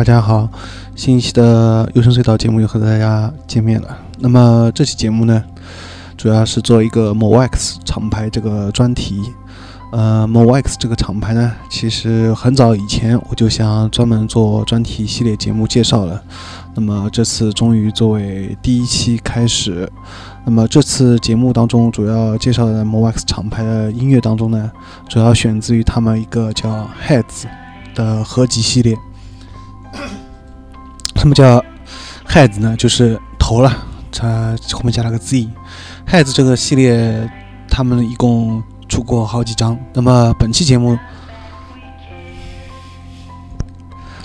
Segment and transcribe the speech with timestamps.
[0.00, 0.48] 大家好，
[0.96, 3.98] 新一期的优生隧道节目又和大家见面了。
[4.18, 5.44] 那么这期节目呢，
[6.16, 9.20] 主要是做一个 MoX 厂牌这个专题。
[9.92, 16.22] 呃，MoX 这个厂牌呢，其实很早以前我就想专门做专题系列节目介绍了。
[16.74, 19.86] 那么这次终于作为第一期开始。
[20.46, 24.72] 那么这次节目当中主要介绍的 MoX 厂牌的音乐当中呢，
[25.10, 27.44] 主要选自于他们一个叫 Heads
[27.94, 28.96] 的合集系列。
[31.20, 31.62] 什么叫
[32.26, 32.74] Heads 呢？
[32.78, 33.70] 就是头了，
[34.10, 35.46] 它后面加了个 Z。
[36.08, 37.30] Heads 这个系列，
[37.68, 39.78] 他们一共出过好几张。
[39.92, 40.98] 那么本期节目，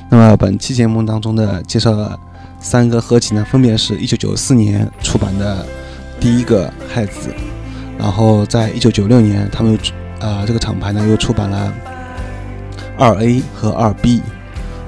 [0.09, 2.17] 那么本期节目当中的介绍了
[2.61, 5.65] 三个合集呢，分别是一九九四年出版的
[6.17, 7.27] 第一个 Heads，
[7.99, 9.77] 然后在一九九六年，他们又
[10.25, 11.73] 啊、呃、这个厂牌呢又出版了
[12.97, 14.21] 二 A 和二 B。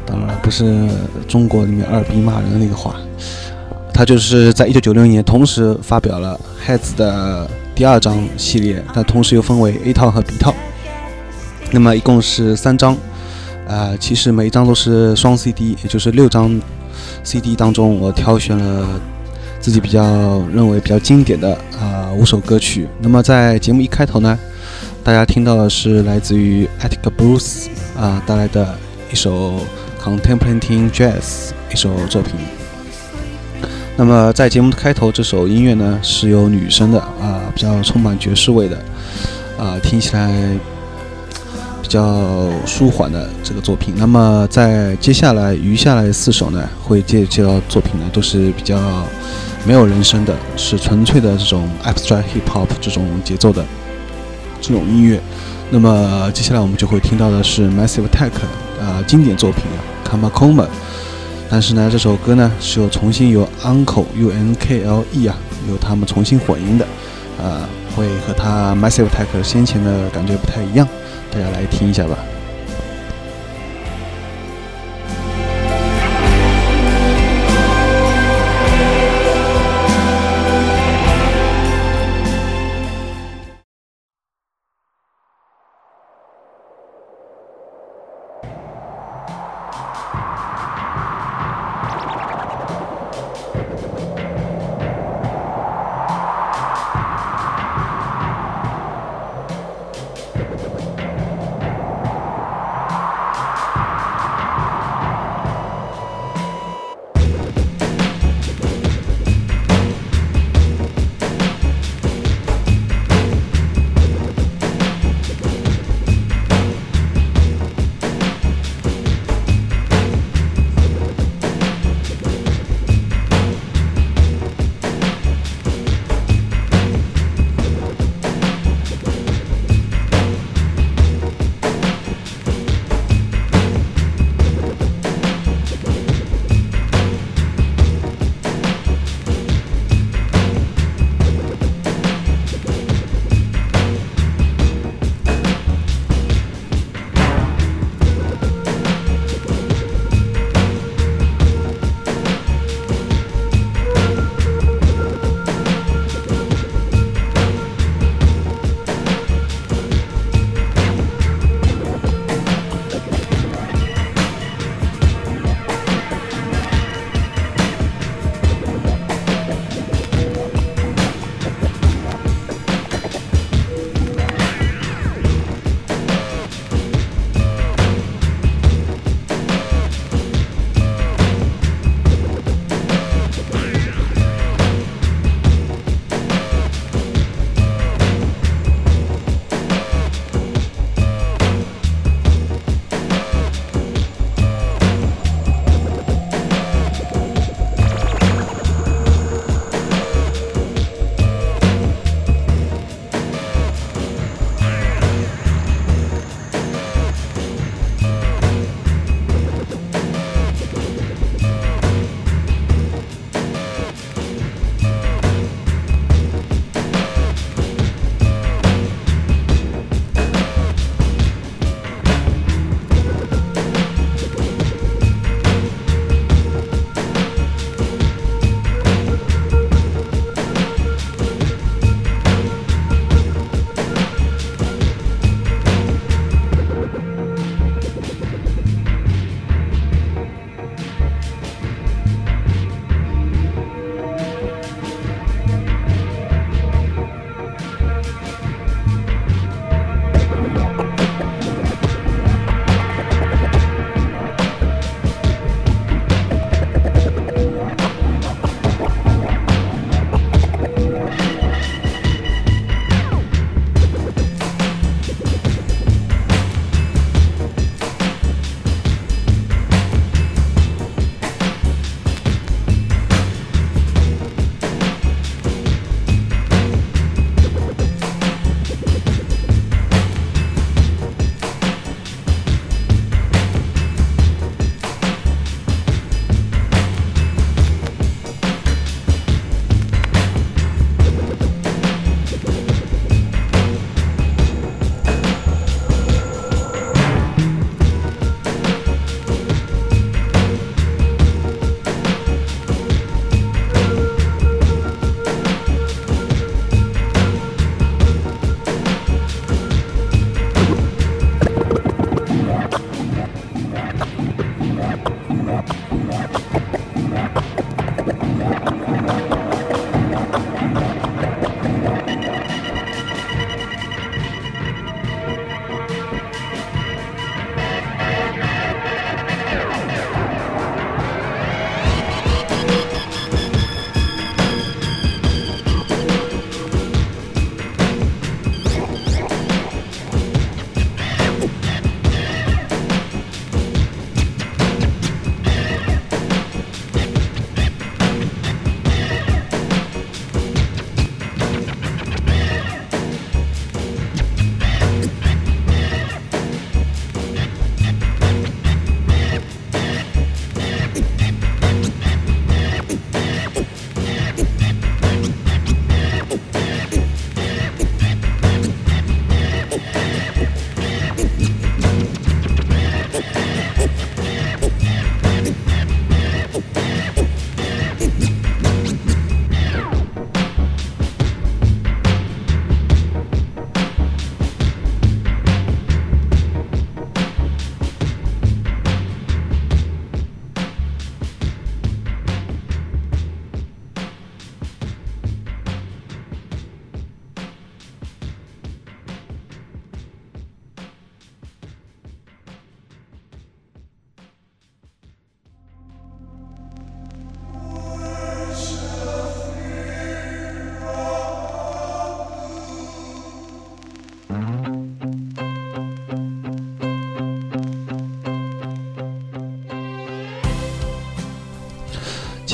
[0.07, 0.87] 当然不是
[1.27, 2.95] 中国里面二逼骂人的那个话，
[3.93, 10.53] 他就是在一九九六年同时发表了 Heads 的第二张系列，但同时又分为 A 套和 B 套，
[11.71, 12.95] 那么一共是三张，
[13.67, 16.57] 呃，其实每一张都是双 CD，也就是六张
[17.25, 18.87] CD 当中，我挑选了
[19.59, 20.01] 自己比较
[20.53, 22.87] 认为比较经典的啊、呃、五首歌曲。
[23.01, 24.39] 那么在节目一开头呢，
[25.03, 27.67] 大家听到的是来自于 Attic Blues
[27.99, 28.73] 啊、带来的
[29.11, 29.59] 一首。
[30.07, 32.35] Contemplating Jazz 一首作品。
[33.97, 38.77] 那么在节目的开头，这首音乐呢是有女声的啊，比较充满爵士味的
[39.57, 40.31] 啊，听起来
[41.81, 43.95] 比较舒缓的这个作品。
[43.97, 48.79] 那么在接下来余下来四首呢，会介介绍作品呢都是比较
[49.65, 53.61] 没有人声的，是纯粹的这种 abstract hip hop 这种节奏的
[54.61, 55.19] 这种音乐。
[55.69, 58.31] 那么接下来我们就会听到的是 Massive Attack
[58.79, 60.65] 呃经典作品啊 Kamakoma，
[61.49, 65.35] 但是呢这首歌呢是有重新由 Uncle U N K L E 啊
[65.69, 66.87] 由他们重新混音的，
[67.41, 70.87] 呃会和他 Massive Attack 先前的感觉不太一样，
[71.31, 72.17] 大家来听一下吧。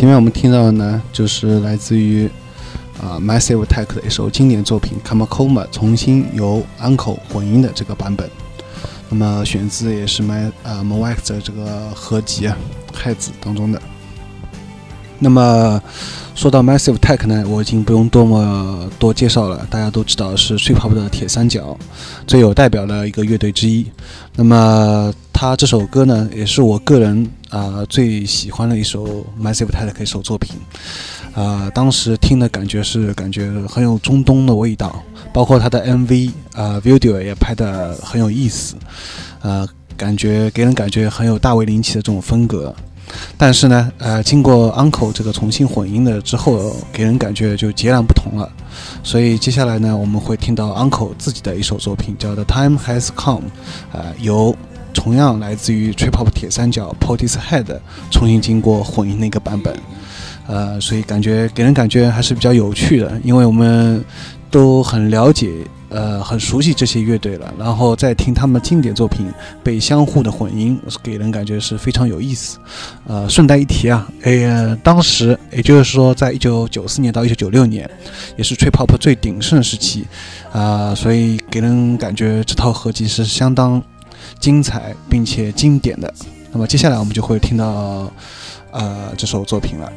[0.04, 2.30] 前面我们听到的呢，就是来自于
[3.02, 8.30] 啊 Massive Attack 的一首经典作品《Kamakoma》，重新由 Uncle 混音的这个版本。
[9.08, 12.58] 那么选自也是 My 啊 m o x 的这个合集啊
[12.94, 13.82] 《害子》当中的。
[15.20, 15.82] 那么
[16.36, 21.78] 说到 Massive Attack 呢，我已经不用多么多介绍了，大家都知道是 Trip Hop 的铁三角，
[22.28, 23.86] 最有代表的一个乐队之一。
[24.36, 27.26] 那么他这首歌呢，也是我个人
[27.58, 30.56] 啊最喜欢的一首 Massive Attack 一首作品。
[31.36, 38.76] 啊，当时听的感觉是感觉很有中东的味道，包括他的 MV 啊 video 也拍的很有意思，
[39.42, 39.68] 呃，
[39.98, 42.74] 感觉给人感觉很有大卫林奇的这种风格。
[43.38, 48.48] 但是呢，呃，经过 Uncle 这个重新混音的之后，给人感觉就截然不同了。
[49.04, 53.42] 所以接下来呢，我们会听到 Uncle 自己的一首作品，叫《The Time Has Come》，
[53.92, 54.56] 呃，由
[54.94, 57.66] 同样来自于 Trip Hop 铁三角 Portishead
[58.12, 59.76] 重新经过混音的一个版本。
[60.48, 64.04] 呃，所以感觉给人感觉还是比较有趣的，因为我们
[64.50, 65.52] 都很了解。
[65.90, 69.32] 呃，很熟悉这些乐队了，然后再听他们经典作品
[69.64, 72.58] 被相互的混音，给人感觉是非常有意思。
[73.06, 77.88] 呃，顺带一提啊，哎，当时也就是说，在一九九四年到一九九六年，
[78.36, 80.08] 也是 Trip Hop 最鼎盛时期
[80.52, 83.80] 啊，所以给人感觉这套合集是相当
[84.44, 86.14] 精彩并且经典的。
[86.52, 88.12] 那么接下来我们就会听到
[88.72, 89.90] 呃这首作品了。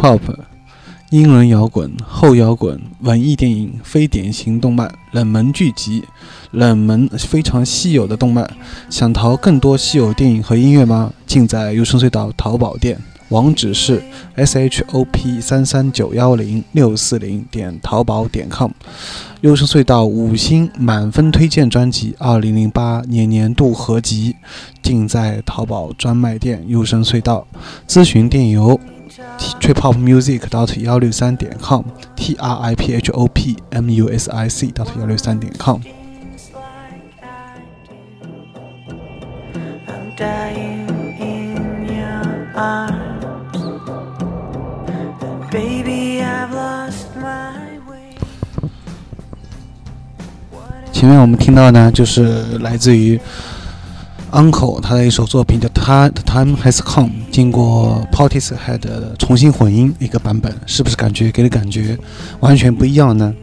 [0.00, 0.20] Pop，、
[1.10, 6.04] 英伦摇滚、后摇滚、文艺电影、非典型动漫、冷门剧集、
[6.52, 8.48] 冷门非常稀有的动漫，
[8.88, 11.12] 想淘更多稀有电影和音乐吗？
[11.26, 12.96] 尽在优生隧道淘宝店。
[13.30, 14.00] 网址是
[14.36, 18.70] s h o p 三三九幺零六四零点淘宝点 com。
[19.40, 24.36] 优生隧道五星满分推荐专辑二零零八年年度合集，
[24.80, 27.44] 尽在淘宝专卖店优生隧道。
[27.88, 28.80] 咨询电邮
[29.60, 31.84] tripopmusic dot 幺六三点 com
[32.16, 35.80] t r i p h o p m u s i c dot 幺六三点 com。
[50.92, 53.18] 前面我们听到呢，就是来自于
[54.32, 61.98] Uncle 他的一首作品，叫《他 Time Has Come》，经过 Portishead 的重新混音一个版本，是不是感觉给的感觉
[62.40, 63.34] 完全不一样呢？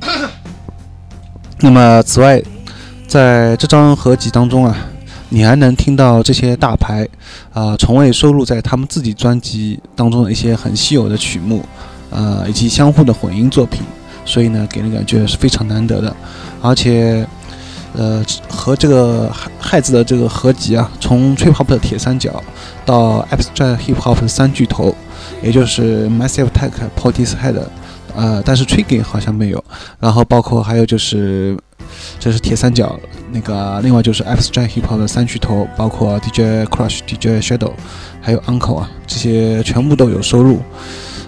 [1.60, 2.42] 那么，此外，
[3.06, 4.76] 在这张合集当中啊，
[5.30, 7.08] 你还能听到这些大牌
[7.52, 11.64] 啊，从未收录在他们自己专辑当中的一些很稀有的曲目，
[12.10, 13.80] 呃，以及相互的混音作品。
[14.24, 16.14] 所以呢，给人感觉是非常难得的，
[16.60, 17.26] 而且，
[17.98, 22.40] 呃，和这个汉字的这个合集啊，从 Trip Hop 的铁三角
[22.86, 24.94] 到 Abstract Hip Hop 的三巨头，
[25.42, 27.60] 也就是 Massive Attack、Portishead，
[28.14, 29.64] 呃，但是 Trigger 好像没有，
[29.98, 31.58] 然后包括还有就是，
[32.20, 32.96] 这是铁三角，
[33.32, 37.72] 那个另外就是 Abstract Hip Hop 的三巨头，包括 DJ Crush、DJ Shadow，
[38.20, 40.62] 还有 Uncle 啊，这些全部都有收入。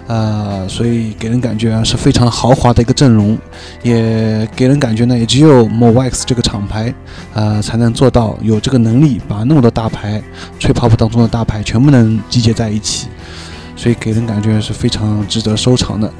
[0.07, 3.37] 呃，所以给人感觉啊是非常豪华的一个阵容，
[3.83, 6.93] 也给人感觉呢，也只有 Movex 这个厂牌，
[7.33, 10.21] 呃，才能做到有这个能力把那么多大牌
[10.59, 13.07] 吹泡泡当中的大牌全部能集结在一起，
[13.75, 16.11] 所以给人感觉是非常值得收藏的。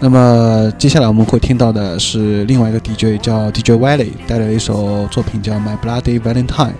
[0.00, 6.72] 那么接下来我们会听到的是另外一个 DJ 叫 DJ Wiley 带来一首作品叫 My Bloody Valentine。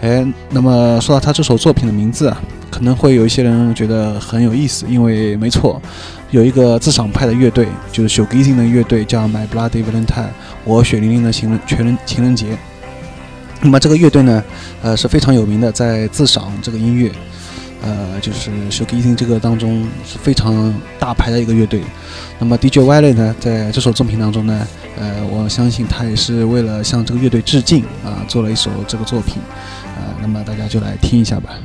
[0.00, 2.40] 哎，那么说到他这首作品的名字啊。
[2.70, 5.80] 可能会有一些人觉得很有意思，因为没错，
[6.30, 10.28] 有一个自赏派的乐队，就是 Showgazing 的乐队，叫 My Bloody Valentine，
[10.64, 12.56] 我血淋淋的情人全人情人节。
[13.62, 14.44] 那么这个乐队呢，
[14.82, 17.10] 呃是非常有名的，在自赏这个音乐，
[17.82, 21.80] 呃就是 Showgazing 这个当中是非常大牌的一个乐队。
[22.38, 24.68] 那么 DJ Wiley 呢，在这首作品当中呢，
[25.00, 29.38] 呃我相信他也是为了向这个乐队致敬啊，做了一首这个作品，
[29.98, 31.58] 啊，那么大家就来听一下吧。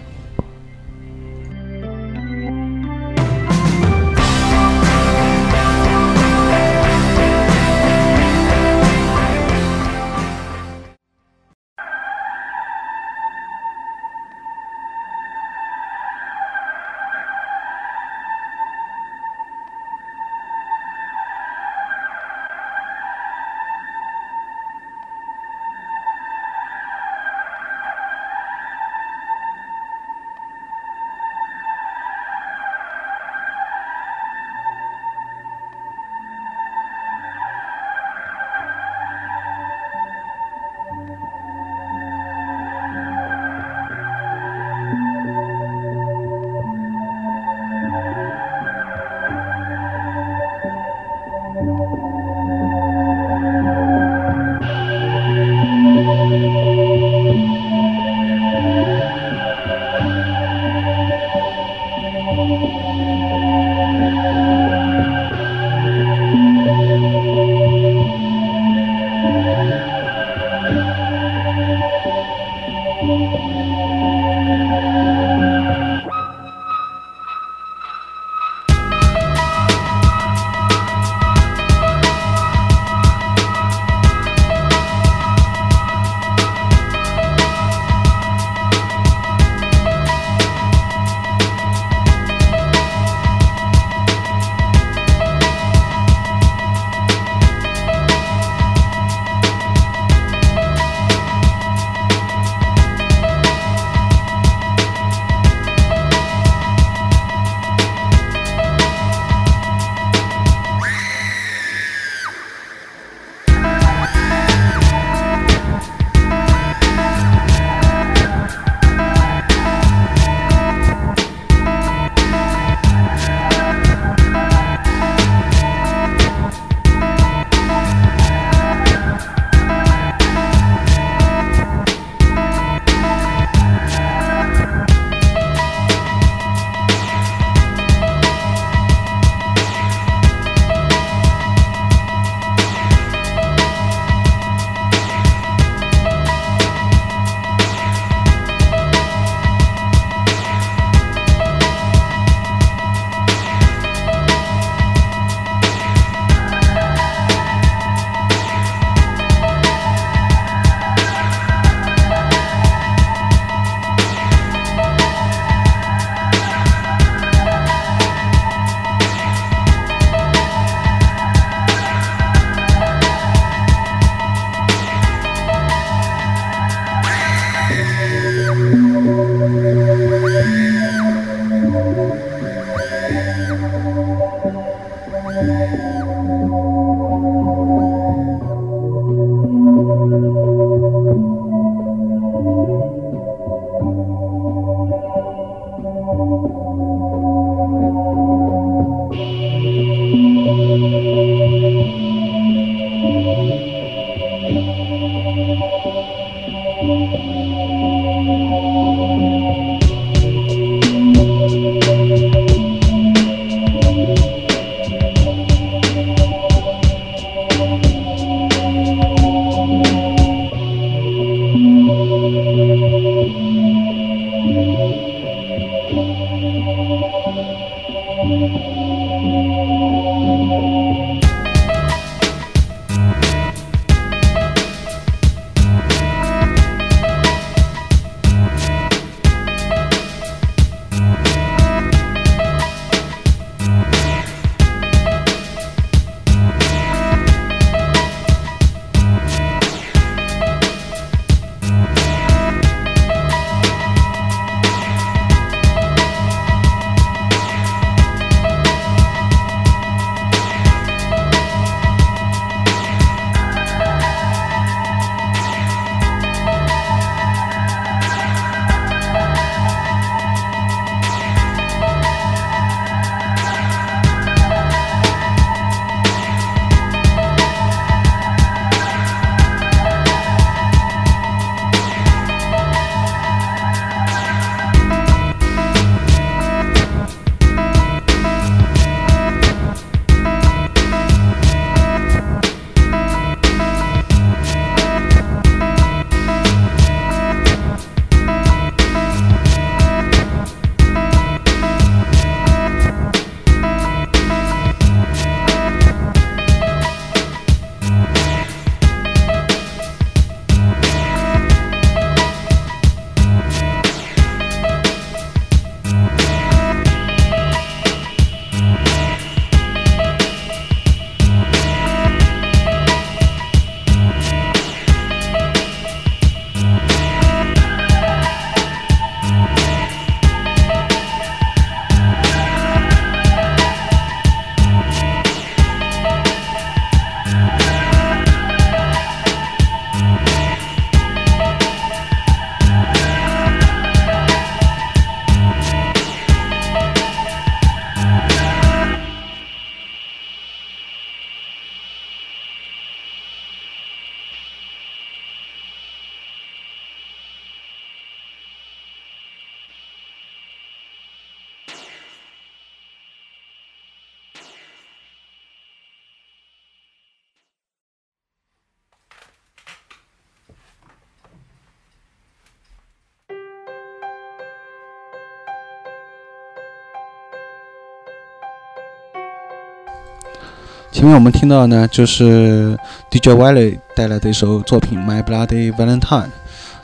[381.04, 382.80] 前面我们听到呢，就是
[383.12, 386.00] DJ Wiley 带来的一首作品《My Bloody Valentine》。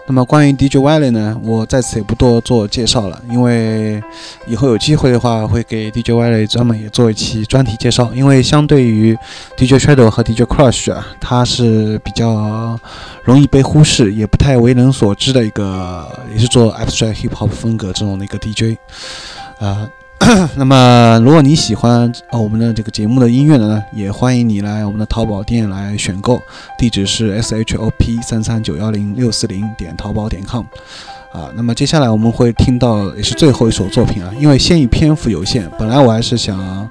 [0.08, 4.04] 那么关于 DJ Wiley 呢，我在此也不多做介绍了，因为
[4.46, 8.12] 以后有机会的话，会给 DJ Wiley 专门也做一期专题介绍。
[8.14, 9.18] 因为相对于
[9.56, 12.78] DJ Shadow 和 DJ Crush 啊，他是比较
[13.24, 18.76] 容易被忽视，也不太为人所知的一个，也是做 Abstract Hip Hop 风格这种的一个 DJ，
[19.60, 19.90] 啊。
[20.56, 26.42] 那么，如果你喜欢我们的这个节目的音乐呢，也欢迎你来我们的淘宝店来选购，
[26.78, 30.66] 地址是 s h o p 三三九幺零六四零点淘宝点 com。
[31.32, 36.90] 啊，那么接下来我们会听到也是最后一首作品啊，因为限于篇幅有限，本来我还是想。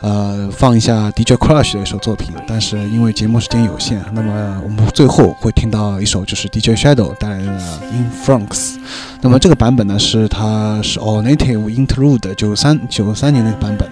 [0.00, 7.50] 呃，放一下 DJ Crush 的一首作品，但是因为节目时间有限，那么我们最后会听到一首就是 DJ Shadow 带来的
[7.92, 8.76] In France。
[9.22, 13.90] 那么这个版本呢，是它是 All Native Interlude 九三九三年的版本。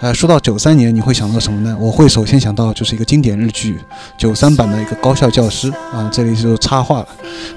[0.00, 1.76] 呃，说到九三年，你会想到什么呢？
[1.78, 3.80] 我会首先想到就是一个经典日剧
[4.16, 7.08] 九三版的一个高校教师啊，这里就插话了。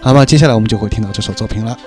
[0.02, 1.78] 好吧，接下来我们就会听到这首作品了。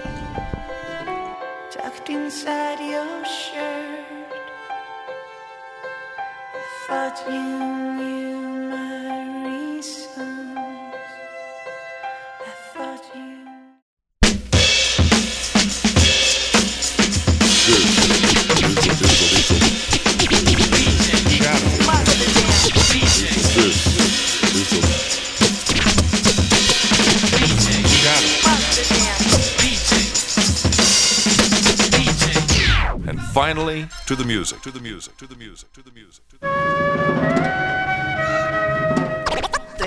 [33.49, 36.23] Finally to the music, to the music, to the music, to the music.
[36.29, 36.47] To the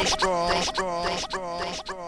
[0.06, 2.01] strong, stay strong, stay strong, stay strong, stay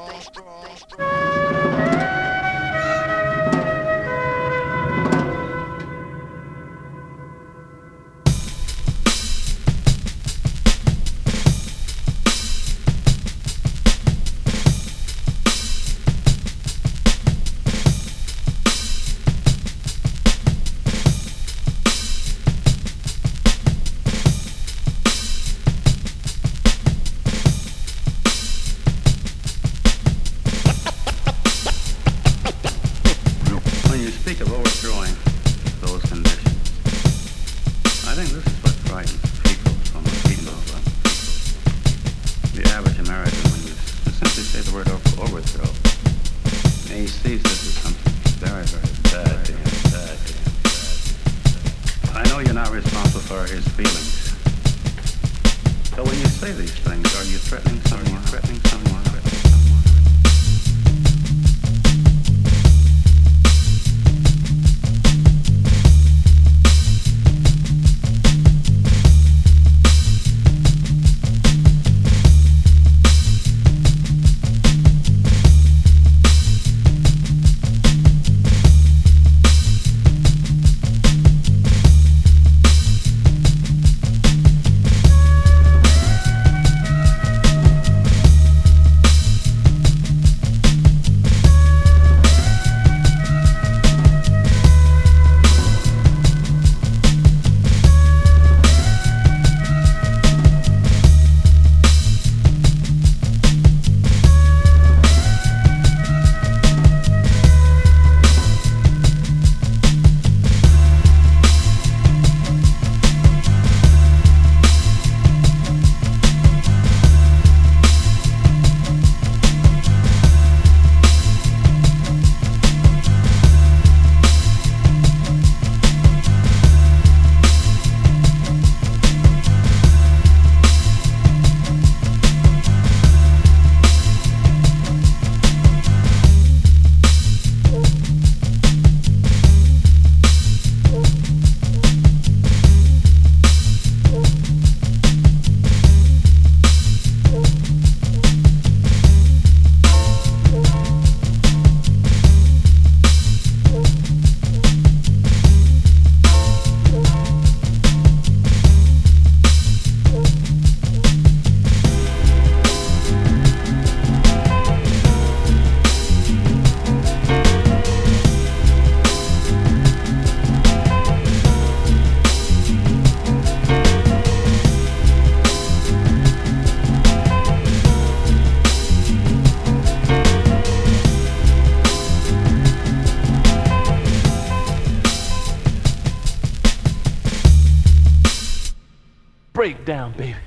[190.17, 190.42] baby.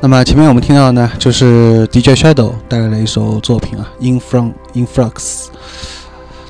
[0.00, 5.10] 那么前面我们听到呢，就是 DJ Shadow 带来了一首作品啊，《In From Influx》。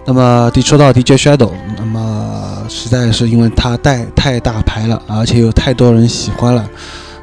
[0.05, 6.69] 那么说到 DJ Shadow，那么实在是因为他带太大牌了，而且有太多人喜欢了。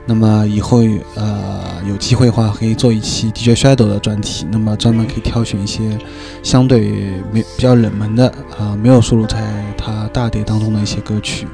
[0.07, 0.79] 那么以后
[1.15, 4.47] 呃有机会的话，可以做一期 DJ Shadow 的专题。
[4.51, 5.95] 那么专门可以挑选一些
[6.41, 6.89] 相对
[7.31, 9.37] 没比较冷门的啊，没有收录在
[9.77, 11.47] 他大碟当中的一些歌曲。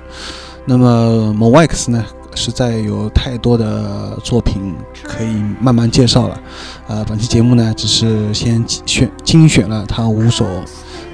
[0.63, 2.05] 那么 Moex 呢？
[2.33, 6.39] 实在有太多的作品可以慢慢介绍了，
[6.87, 10.45] 呃，本期节目呢，只是先选精选了他五首，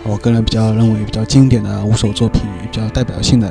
[0.03, 3.47] 我个人比较认为比较经典的五首作品，比较代表性的，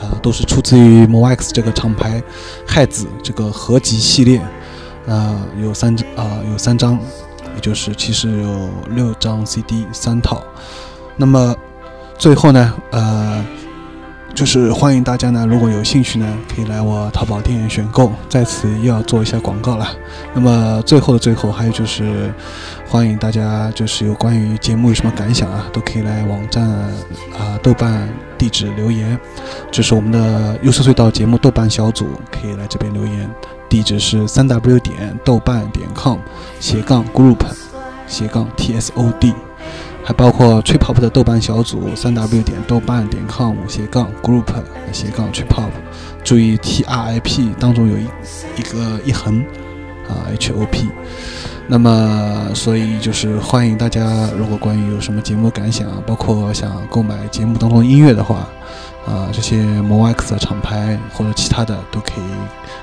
[0.00, 2.22] 呃，都是出自于 MOX 这个厂牌，
[2.66, 4.40] 亥子这个合集系列，
[5.06, 6.98] 呃，有三啊有三张，
[7.54, 10.42] 也就是其实有六张 CD 三套，
[11.16, 11.54] 那么
[12.16, 13.44] 最后呢，呃。
[14.34, 18.10] 就是欢迎大家呢，如果有兴趣呢，可以来我淘宝店选购。
[18.28, 19.86] 在此又要做一下广告了。
[20.32, 22.32] 那么最后的最后，还有就是
[22.88, 28.08] 欢迎大家，就是有关于节目有什么感想啊，都可以来网站啊豆瓣
[28.38, 29.18] 地址留言。
[29.70, 33.30] 这是我们的优色隧道节目豆瓣小组，可以来这边留言，
[33.68, 36.18] 地址是三 w 点豆瓣点 com
[36.60, 37.40] 斜杠 group
[38.06, 39.34] 斜杠 t s o d。
[40.02, 44.46] 还包括 trip hop 的豆瓣小组，三 w 点豆瓣点 com 斜杠 group
[44.92, 45.70] 斜杠 trip hop，
[46.24, 48.04] 注意 t r i p 当中有一
[48.56, 49.38] 一个一横
[50.08, 50.88] 啊 h o p，
[51.68, 58.48] 那么所以就是欢迎大家，如果关于有什么节目感想，包括想购买节目当中音乐的话，
[59.06, 62.24] 啊这些 Moax 的厂牌或者其他的都可以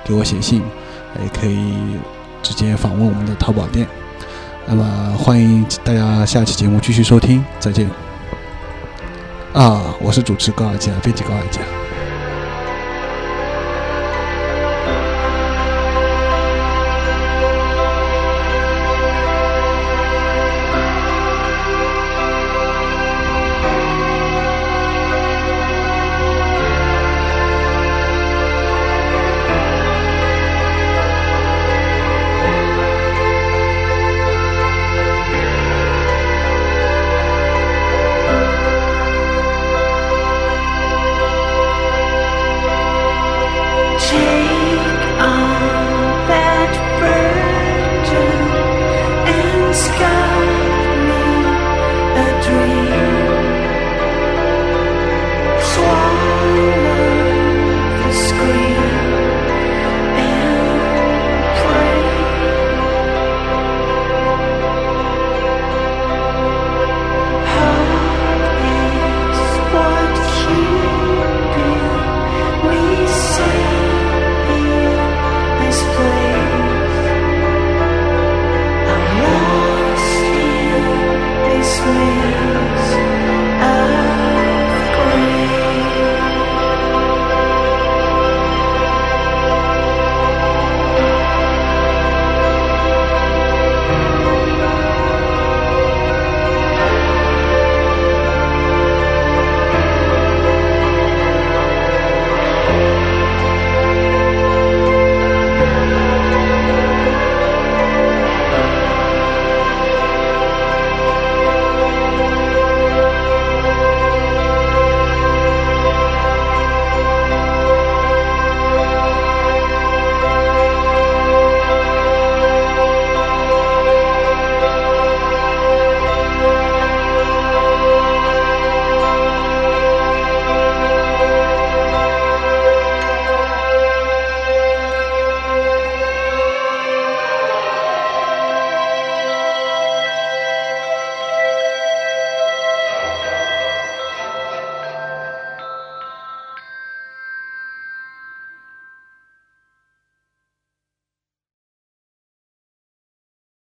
[0.05, 0.61] 给我写信，
[1.21, 1.73] 也可以
[2.43, 3.88] 直接访问我们的淘宝店。
[4.70, 7.89] 那么，欢迎大家下期节目继续收听，再见。
[9.53, 11.61] 啊，我是主持高尔佳，编辑高尔佳。